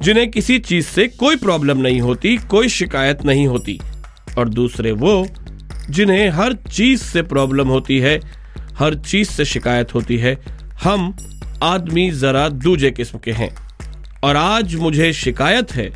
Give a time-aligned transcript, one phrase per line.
[0.00, 3.80] जिन्हें किसी चीज़ से कोई प्रॉब्लम नहीं होती, कोई शिकायत नहीं होती।
[4.38, 5.26] और दूसरे वो,
[5.90, 8.20] जिन्हें हर चीज़ से प्रॉब्लम होती है,
[8.78, 10.38] हर चीज़ से शिकायत होती है।
[10.82, 11.16] हम
[11.62, 13.56] आदमी जरा दूजे किस्म के हैं।
[14.22, 15.90] और आज मुझे शिकायत है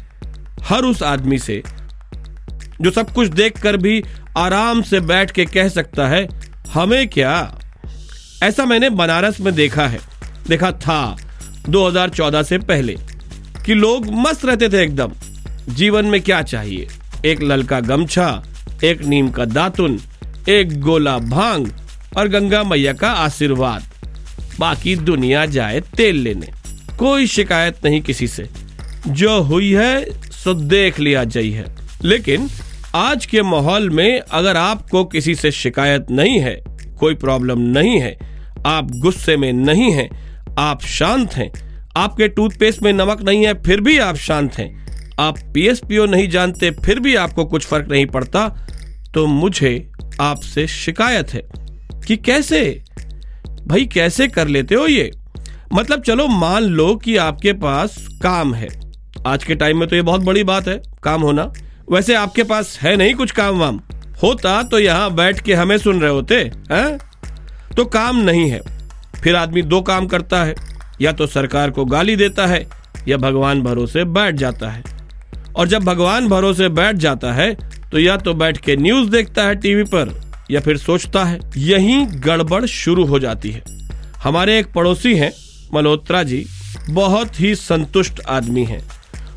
[0.62, 1.62] हर उस आदमी से,
[2.80, 4.05] जो सब कुछ देखकर भी
[4.37, 6.29] आराम से बैठ के कह सकता है,
[6.73, 7.59] हमें क्या?
[8.43, 9.98] ऐसा मैंने बनारस में देखा है।
[10.48, 11.16] देखा था
[11.68, 13.12] 2014 से पहले।
[13.66, 15.13] कि लोग मस्त रहते थे एकदम।
[15.68, 16.88] जीवन में क्या चाहिए?
[17.27, 18.43] एक ललका गमछा,
[18.85, 20.01] एक नीम का दातुन,
[20.49, 21.73] एक गोला भाँग
[22.16, 23.85] और गंगा मैया का आशीर्वाद।
[24.59, 26.49] बाकी दुनिया जाए तेल लेने।
[26.99, 28.49] कोई शिकायत नहीं किसी से।
[29.09, 31.65] जो हुई है, सो देख लिया है।
[32.05, 32.49] लेकिन
[32.95, 36.65] आज के माहौल में अगर आपको किसी से शिकायत नहीं है,
[37.01, 38.18] कोई प्रॉब्लम नहीं है,
[38.66, 43.80] आप गुस्से में नहीं हैं, आप शांत हैं आपके टूथपेस्ट में नमक नहीं है, फिर
[43.80, 44.82] भी आप शांत हैं।
[45.21, 48.66] आप पीएसपीओ नहीं जानते, फिर भी आपको कुछ फ़र्क नहीं पड़ता।
[49.15, 51.43] तो मुझे आपसे शिकायत है
[52.07, 52.84] कि कैसे?
[53.66, 55.10] भाई, कैसे कर लेते हो ये?
[55.74, 58.68] मतलब चलो, मान लो कि आपके पास काम है।
[59.27, 61.52] आज के टाइम में तो ये बहुत बड़ी बात है, काम होना।
[61.93, 63.80] वैसे आपके पास है नहीं कुछ काम वाम।
[64.22, 66.34] होता तो यहाँ बैठ के हमें सुन रहे होते,
[66.72, 66.99] हैं?
[67.77, 68.60] तो काम नहीं है।
[69.22, 70.72] फिर आदमी दो काम करता है।
[71.03, 72.67] या तो सरकार को गाली देता है,
[73.09, 74.83] या भगवान भरोसे बैठ जाता है।
[75.56, 77.55] और जब भगवान भरोसे बैठ जाता है
[77.91, 80.15] तो या तो बैठ के न्यूज़ देखता है टीवी पर,
[80.51, 83.62] या फिर सोचता है, यही गड़बड़ शुरू हो जाती है।
[84.17, 85.33] हमारे एक पड़ोसी हैं,
[85.75, 86.45] मल्होत्रा जी,
[86.91, 88.83] बहुत ही संतुष्ट आदमी हैं।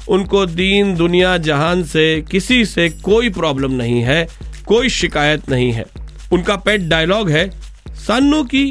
[0.09, 4.27] उनको दीन, दुनिया, जहान से, किसी से कोई प्रॉब्लम नहीं है,
[4.65, 5.85] कोई शिकायत नहीं है।
[6.33, 7.49] उनका पेट डायलॉग है,
[7.97, 8.65] सानू की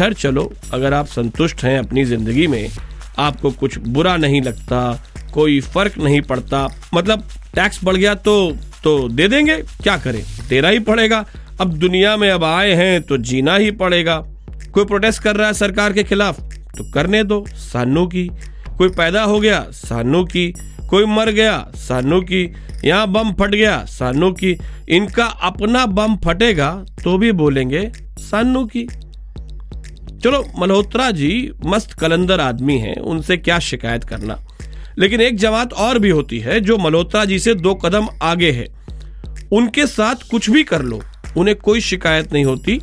[0.00, 2.70] खैर चलो, अगर आप संतुष्ट हैं अपनी ज़िंदगी में,
[3.18, 4.78] आपको कुछ बुरा नहीं लगता,
[5.34, 7.24] कोई फ़र्क नहीं पड़ता मतलब
[7.54, 8.34] टैक्स बढ़ गया तो
[8.84, 10.22] तो दे देंगे, क्या करें?
[10.48, 11.24] तेरा ही पड़ेगा।
[11.60, 14.16] अब दुनिया में अब आए हैं तो जीना ही पड़ेगा।
[14.72, 16.40] कोई प्रोटेस्ट कर रहा है सरकार के खिलाफ
[16.78, 18.26] तो करने दो, सानू की।
[18.78, 20.46] कोई पैदा हो गया, सानू की।
[20.90, 22.42] कोई मर गया, सानू की।
[22.84, 24.56] यहाँ बम फट गया, सानू की।
[24.90, 26.72] इनका अपना बम फटेगा
[27.04, 27.90] तो भी बोलेंगे,
[28.20, 28.86] सानू की।
[30.24, 34.38] चलो, मल्होत्रा जी, मस्त कलंदर आदमी हैं, उनसे क्या शिकायत करना?
[34.98, 38.68] लेकिन एक जमात और भी होती है जो मल्होत्रा जी से दो कदम आगे है।
[39.52, 41.02] उनके साथ कुछ भी कर लो,
[41.36, 42.80] उन्हें कोई शिकायत नहीं होती।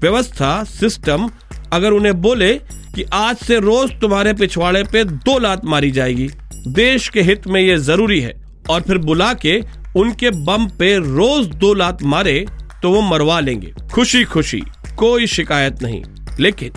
[0.00, 1.30] व्यवस्था, सिस्टम,
[1.72, 2.54] अगर उन्हें बोले
[2.94, 6.30] कि आज से रोज तुम्हारे पिछवाड़े पे दो लात मारी जाएगी।
[6.68, 9.62] देश के हित में ये ज़रूरी है। और फिर बुला के
[9.96, 12.46] उनके बम पे रोज दो लात मारे
[12.82, 14.62] तो वो मरवा लेंगे। खुशी खुशी
[14.96, 16.02] कोई शिकायत नहीं।
[16.40, 16.72] लेकिन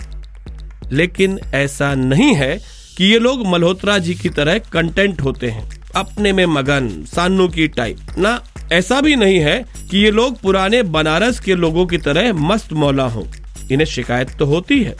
[0.92, 2.56] लेकिन ऐसा नहीं है
[2.96, 7.66] कि ये लोग मल्होत्रा जी की तरह कंटेंट होते हैं, अपने में मगन, सानू की
[7.68, 8.40] टाइप ना,
[8.72, 9.58] ऐसा भी नहीं है
[9.90, 13.24] कि ये लोग पुराने बनारस के लोगों की तरह मस्त मौला हों।
[13.70, 14.96] इन्हें शिकायत तो होती है,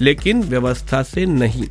[0.00, 1.66] लेकिन व्यवस्था से नहीं।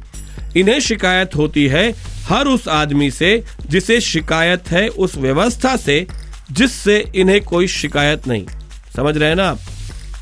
[0.58, 1.92] इन्हें शिकायत होती है
[2.26, 6.06] हर उस आदमी से जिसे शिकायत है उस व्यवस्था से,
[6.52, 8.46] जिससे इन्हें कोई शिकायत नहीं।
[8.96, 9.60] समझ रहे ना आप?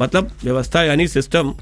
[0.02, 1.53] मतलब व्यवस्था यानी सिस्टम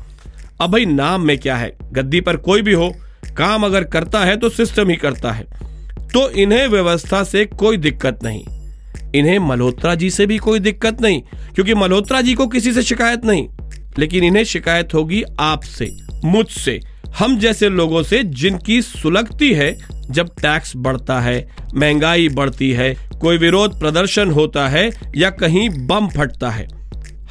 [0.61, 1.77] अब भाई नाम में क्या है?
[1.91, 2.95] गद्दी पर कोई भी हो,
[3.37, 5.45] काम अगर करता है तो सिस्टम ही करता है।
[6.13, 8.45] तो इन्हें व्यवस्था से कोई दिक्कत नहीं।
[9.15, 11.21] इन्हें मल्होत्रा जी से भी कोई दिक्कत नहीं,
[11.55, 13.47] क्योंकि मल्होत्रा जी को किसी से शिकायत नहीं।
[13.99, 16.79] लेकिन इन्हें शिकायत होगी आपसे, मुझसे,
[17.17, 19.77] हम जैसे लोगों से जिनकी सुलगती है,
[20.11, 26.07] जब टैक्स बढ़ता है, महँगाई बढ़ती है, कोई विरोध प्रदर्शन होता है या कहीं बम
[26.07, 26.67] फटता है।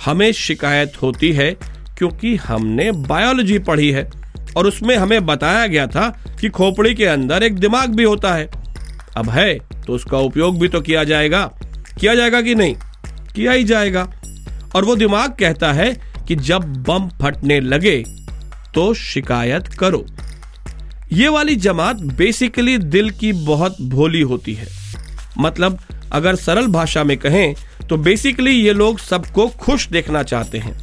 [0.04, 1.56] हमें शिकायत होती है
[1.98, 4.10] क्योंकि हमने बायोलॉजी पढ़ी है
[4.56, 6.08] और उसमें हमें बताया गया था
[6.40, 8.48] कि खोपड़ी के अंदर एक दिमाग भी होता है।
[9.16, 9.54] अब है
[9.86, 11.44] तो उसका उपयोग भी तो किया जाएगा।
[12.00, 12.74] किया जाएगा कि नहीं?
[13.34, 14.08] किया ही जाएगा।
[14.74, 15.92] और वो दिमाग कहता है
[16.28, 17.96] कि जब बम फटने लगे
[18.74, 20.04] तो शिकायत करो।
[21.12, 24.66] ये वाली जमात बेसिकली दिल की बहुत भोली होती है।
[25.38, 25.78] मतलब
[26.12, 27.54] अगर सरल भाषा में कहें
[27.88, 30.78] तो बेसिकली ये लोग सबको खुश देखना चाहते हैं।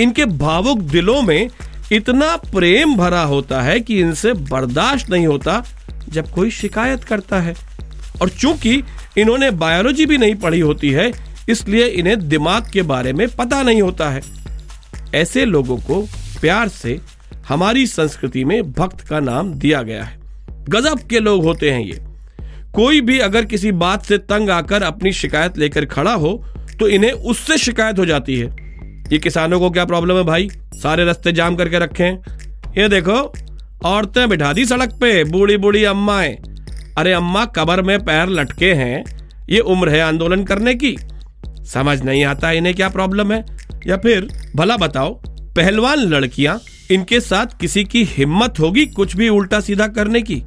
[0.00, 1.48] इनके भावुक दिलों में
[1.92, 5.62] इतना प्रेम भरा होता है कि इनसे बर्दाश्त नहीं होता
[6.08, 7.54] जब कोई शिकायत करता है।
[8.22, 8.82] और चूँकि
[9.18, 11.10] इन्होंने बायोलॉजी भी नहीं पढ़ी होती है,
[11.48, 14.22] इसलिए इन्हें दिमाग के बारे में पता नहीं होता है।
[15.14, 16.00] ऐसे लोगों को
[16.40, 16.98] प्यार से
[17.48, 20.16] हमारी संस्कृति में भक्त का नाम दिया गया है।
[20.68, 21.98] गजब के लोग होते हैं ये।
[22.74, 26.32] कोई भी अगर किसी बात से तंग आकर अपनी शिकायत लेकर खड़ा हो
[26.80, 28.67] तो इन्हें उससे शिकायत हो जाती है।
[29.12, 30.48] ये किसानों को क्या प्रॉब्लम है भाई?
[30.74, 32.22] सारे रास्ते जाम करके रखे हैं।
[32.78, 33.32] ये देखो,
[33.84, 36.36] औरतें बिठा दी सड़क पे बूढ़ी बूढ़ी अम्माएँ।
[36.98, 39.04] अरे अम्मा, कबर में पैर लटके हैं।
[39.50, 40.96] ये उम्र है आंदोलन करने की।
[41.46, 43.46] समझ नहीं आता इन्हें क्या प्रॉब्लम है?
[43.86, 49.60] या फिर, भला बताओ, पहलवान लड़कियाँ, इनके साथ किसी की हिम्मत होगी कुछ भी उल्टा
[49.60, 50.42] सीधा करने की?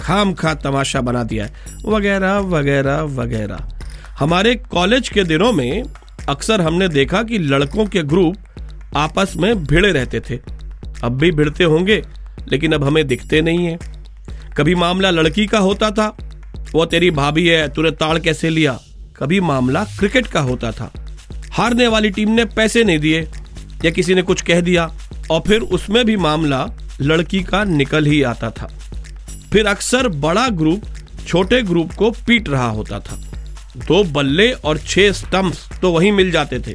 [0.00, 1.52] खाम खा तमाशा बना दिया है।
[1.86, 3.58] वगैरह वगैरह वगैरह।
[4.18, 5.82] हमारे कॉलेज के दिनों में
[6.28, 8.36] अक्सर हमने देखा कि लड़कों के ग्रुप
[8.96, 10.38] आपस में भिड़े रहते थे।
[11.04, 12.02] अब भी भिड़ते होंगे,
[12.48, 13.78] लेकिन अब हमें दिखते नहीं है।
[14.56, 16.16] कभी मामला लड़की का होता था,
[16.72, 18.78] वो तेरी भाभी है, तूने ताड़ कैसे लिया?
[19.16, 20.92] कभी मामला क्रिकेट का होता था।
[21.52, 23.28] हारने वाली टीम ने पैसे नहीं दिए,
[23.84, 24.94] या किसी ने कुछ कह दिया,
[25.30, 26.66] और फिर उसमें भी मामला
[27.00, 28.66] लड़की का निकल ही आता था।
[29.52, 30.82] फिर अक्सर बड़ा ग्रुप
[31.26, 33.20] छोटे ग्रुप को पीट रहा होता था।
[33.76, 36.74] दो बल्ले और छह स्टंप्स तो वहीं मिल जाते थे।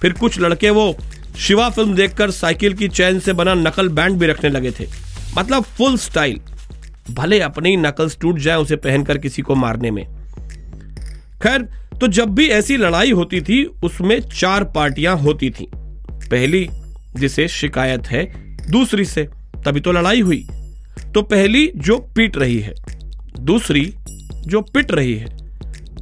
[0.00, 0.94] फिर कुछ लड़के वो
[1.38, 4.86] शिवा फ़िल्म देखकर साइकिल की चैन से बना नकल बैंड भी रखने लगे थे।
[5.38, 6.40] मतलब फुल स्टाइल।
[7.10, 10.04] भले अपनी नकल्स टूट जाए उसे पहनकर किसी को मारने में।
[11.42, 11.62] खैर
[12.00, 16.68] तो जब भी ऐसी लड़ाई होती थी, उसमें चार पार्टियाँ होती थी। पहली,
[17.16, 18.24] जिसे शिकायत है,
[18.70, 19.28] दूसरी से,
[19.64, 20.46] तभी तो लड़ाई हुई।
[21.14, 22.74] तो पहली जो पीट रही है,
[23.40, 23.92] दूसरी
[24.46, 25.36] जो पिट रही है।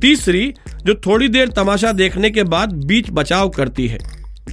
[0.02, 0.54] तीसरी,
[0.84, 3.98] जो थोड़ी देर तमाशा देखने के बाद बीच बचाव करती है।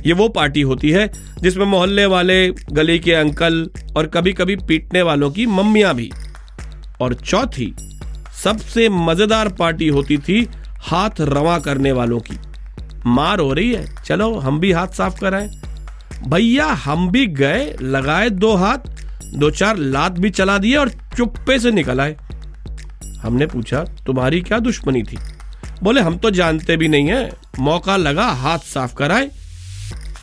[0.05, 1.11] ये वो पार्टी होती है,
[1.41, 6.11] जिसमें मोहल्ले वाले, गली के अंकल और कभी कभी पीटने वालों की मम्मियाँ भी।
[7.01, 7.75] और चौथी,
[8.43, 10.47] सबसे मज़ेदार पार्टी होती थी
[10.81, 12.37] हाथ रवा करने वालों की।
[13.05, 15.49] मार हो रही है, चलो हम भी हाथ साफ़ कराएँ।
[16.27, 18.77] भैया, हम भी गए, लगाए दो हाथ,
[19.35, 22.15] दो चार लात भी चला दिए और चुप्पे से निकल आए।
[23.21, 25.17] हमने पूछा, तुम्हारी क्या दुश्मनी थी?
[25.83, 29.29] बोले, हम तो जानते भी नहीं है। मौका लगा, हाथ साफ़ कराए।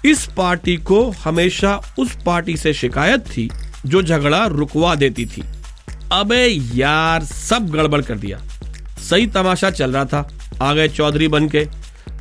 [0.05, 3.51] इस पार्टी को हमेशा उस पार्टी से शिकायत थी,
[3.87, 5.45] जो झगड़ा रुकवा देती थी।
[6.13, 8.39] अबे यार, सब गड़बड़ कर दिया।
[9.11, 10.29] सही तमाशा चल रहा था
[10.63, 11.69] आ गए चौधरी बन के।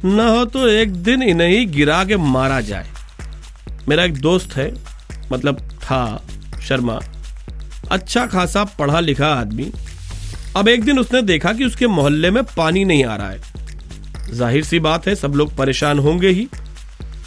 [0.05, 2.87] न हो तो एक दिन इन्हें ही गिरा के मारा जाए।
[3.89, 4.73] मेरा एक दोस्त है
[5.31, 6.23] मतलब था
[6.61, 6.99] शर्मा।
[7.91, 9.71] अच्छा खासा पढ़ा लिखा आदमी।
[10.57, 13.39] अब एक दिन उसने देखा कि उसके मोहल्ले में पानी नहीं आ रहा है।
[14.31, 16.47] ज़ाहिर सी बात है, सब लोग परेशान होंगे ही।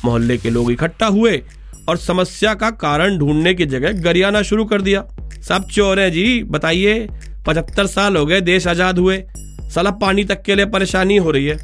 [0.04, 1.42] मोहल्ले के लोग इकट्ठा हुए
[1.88, 5.04] और समस्या का कारण ढूँढने की जगह गरियाना शुरू कर दिया।
[5.42, 7.06] सब चोर है जी, बताइए,
[7.46, 9.22] पचहत्तर साल हो गए देश आज़ाद हुए।
[9.74, 11.56] साला पानी तक के लिए परेशानी हो रही है।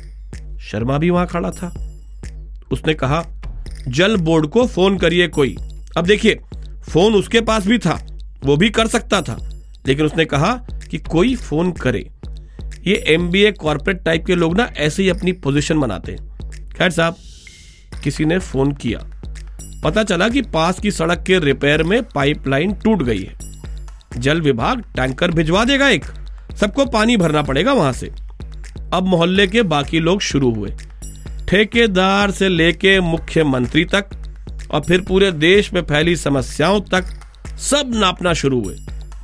[0.61, 1.73] शर्मा भी वहाँ खड़ा था।
[2.73, 3.25] उसने कहा,
[3.89, 5.57] जल बोर्ड को फ़ोन करिए कोई।
[5.97, 6.39] अब देखिए,
[6.91, 8.01] फ़ोन उसके पास भी था,
[8.45, 9.39] वो भी कर सकता था।
[9.87, 10.53] लेकिन उसने कहा
[10.91, 12.11] कि कोई फ़ोन करे।
[12.87, 16.39] ये M B A corporate type के लोग ना ऐसे ही अपनी पोजीशन बनाते हैं।
[16.51, 17.17] खैर साहब,
[18.05, 18.99] किसी ने फ़ोन किया।
[19.85, 23.39] पता चला कि पास की सड़क के रिपेयर में पाइपलाइन टूट गई है।
[24.17, 26.05] जल विभाग टैंकर भिजवा देगा एक।
[26.61, 28.11] सबको पानी भरना पड़ेगा वहाँ से।
[28.93, 30.75] अब मोहल्ले के बाकी लोग शुरू हुए।
[31.49, 34.07] ठेकेदार से लेके मुख्यमंत्री तक
[34.71, 37.05] और फिर पूरे देश में फैली समस्याओं तक
[37.59, 38.77] सब नापना शुरू हुए।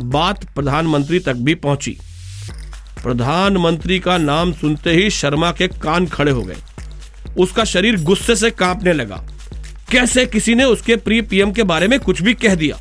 [0.02, 1.96] बात प्रधानमंत्री तक भी पहुँची।
[3.02, 6.56] प्रधानमंत्री का नाम सुनते ही शर्मा के कान खड़े हो गए।
[7.38, 9.16] उसका शरीर गुस्से से कांपने लगा।
[9.90, 12.76] कैसे किसी ने उसके प्रिय पीएम के बारे में कुछ भी कह दिया?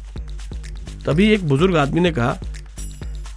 [1.05, 2.37] तभी एक बुज़ुर्ग आदमी ने कहा,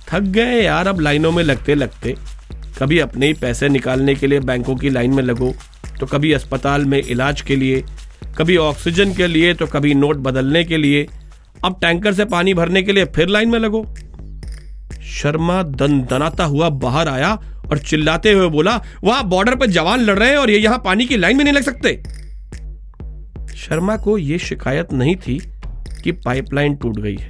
[0.08, 2.14] थक गए यार अब लाइनों में लगते लगते।
[2.78, 5.54] कभी अपने ही पैसे निकालने के लिए बैंकों की लाइन में लगो
[6.00, 7.82] तो कभी अस्पताल में इलाज के लिए,
[8.38, 11.06] कभी ऑक्सीजन के लिए तो कभी नोट बदलने के लिए।
[11.64, 13.84] अब टैंकर से पानी भरने के लिए फिर लाइन में लगो।
[15.02, 17.32] शर्मा दन दनाता हुआ बाहर आया
[17.70, 21.06] और चिल्लाते हुए बोला, वहाँ बॉर्डर पर जवान लड़ रहे हैं और ये यहाँ पानी
[21.06, 22.02] की लाइन में नहीं लग सकते।
[23.56, 25.38] शर्मा को यह शिकायत नहीं थी
[26.04, 27.28] कि पाइपलाइन टूट गई है।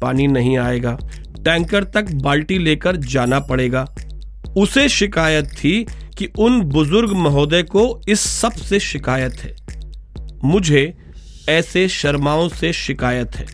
[0.00, 0.98] पानी नहीं आएगा।
[1.44, 3.86] टैंकर तक बाल्टी लेकर जाना पड़ेगा।
[4.56, 5.86] उसे शिकायत थी
[6.18, 9.56] कि उन बुज़ुर्ग महोदय को इस सबसे शिकायत है।
[10.44, 10.98] मुझे
[11.48, 13.46] ऐसे शर्माओं से शिकायत है।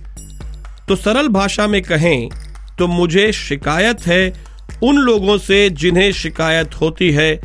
[0.88, 2.28] तो सरल भाषा में कहें
[2.78, 4.44] तो मुझे शिकायत है
[4.82, 7.40] उन लोगों से जिन्हें शिकायत होती है,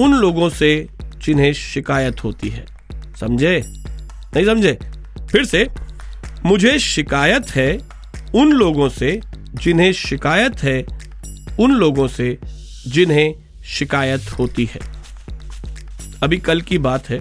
[0.00, 0.88] उन लोगों से
[1.24, 2.66] जिन्हें शिकायत होती है।
[3.20, 3.64] समझे?
[4.36, 4.78] नहीं समझे?
[5.30, 5.66] फिर से,
[6.44, 7.78] मुझे शिकायत है
[8.34, 9.20] उन लोगों से
[9.54, 10.86] जिन्हें शिकायत है,
[11.60, 12.38] उन लोगों से
[12.88, 13.34] जिन्हें
[13.64, 14.80] शिकायत होती है।
[16.22, 17.18] अभी कल की बात है,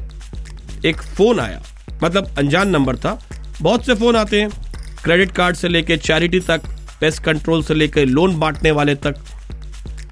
[0.85, 1.63] एक फ़ोन आया।
[2.03, 3.19] मतलब अनजान नंबर था।
[3.61, 4.49] बहुत से फ़ोन आते हैं,
[5.03, 6.61] क्रेडिट कार्ड से लेकर चैरिटी तक,
[7.01, 9.15] पेस्ट कंट्रोल से लेकर लोन बांटने वाले तक।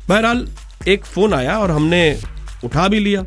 [0.09, 0.47] बहरहाल,
[0.87, 2.19] एक फ़ोन आया और हमने
[2.63, 3.25] उठा भी लिया।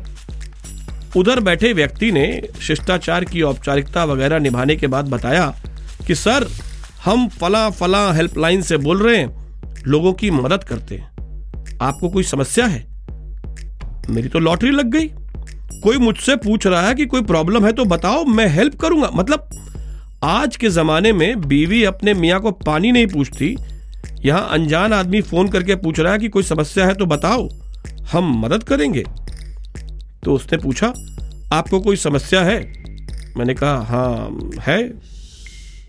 [1.17, 5.55] उधर बैठे व्यक्ति ने शिष्टाचार की औपचारिकता वगैरह निभाने के बाद बताया
[6.07, 6.47] कि, सर,
[7.05, 9.47] हम फला फला हेल्पलाइन से बोल रहे हैं,
[9.87, 11.17] लोगों की मदद करते हैं।
[11.81, 12.87] आपको कोई समस्या है?
[14.09, 15.11] मेरी तो लॉटरी लग गई।
[15.83, 19.49] कोई मुझसे पूछ रहा है कि कोई प्रॉब्लम है तो बताओ, मैं हेल्प करूँगा। मतलब
[20.23, 23.55] आज के जमाने में बीवी अपने मियाँ को पानी नहीं पूछती।
[24.25, 27.49] यहाँ अनजान आदमी फ़ोन करके पूछ रहा है कि कोई समस्या है तो बताओ।
[28.11, 29.03] हम मदद करेंगे।
[30.23, 30.93] तो उसने पूछा,
[31.53, 32.59] आपको कोई समस्या है?
[33.37, 34.93] मैंने कहा हाँ है।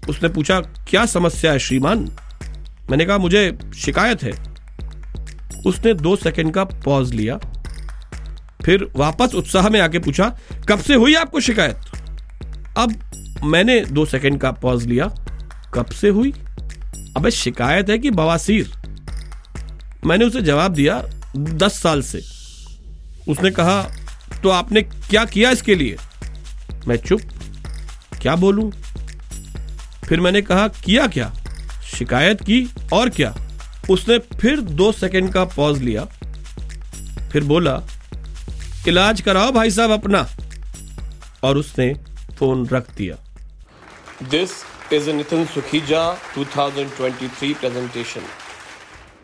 [0.09, 2.09] उसने पूछा, क्या समस्या है श्रीमान?
[2.91, 4.33] मैंने कहा, मुझे शिकायत है।
[5.67, 7.39] उसने दो सेकंड का पॉज लिया।
[8.61, 10.29] फिर वापस उत्साह में आके पूछा,
[10.69, 11.77] कब से हुई आपको शिकायत?
[12.79, 12.95] अब
[13.45, 15.07] मैंने दो सेकंड का पॉज लिया,
[15.75, 16.33] कब से हुई?
[17.17, 18.73] अबे, शिकायत है कि बवासीर।
[20.07, 21.03] मैंने उसे जवाब दिया,
[21.37, 22.23] दस साल से।
[23.29, 23.83] उसने कहा
[24.43, 25.97] तो आपने क्या किया इसके लिए?
[26.89, 27.21] मैं चुप,
[28.23, 28.71] क्या बोलूँ?
[30.09, 31.33] फिर मैंने कहा, किया क्या?
[31.95, 33.35] शिकायत की और क्या?
[33.91, 36.05] उसने फिर दो सेकंड का पॉज लिया,
[37.33, 37.77] फिर बोला
[38.89, 40.27] इलाज कराओ भाई साहब अपना।
[41.43, 41.95] और उसने
[42.39, 43.17] फ़ोन रख दिया।
[44.29, 44.51] This
[44.93, 46.03] is Nitin Sukhija
[46.35, 48.21] 2023 presentation